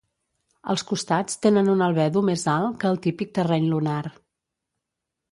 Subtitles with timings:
[0.73, 3.99] Els costats tenen un albedo més alt que el típic terreny lunar.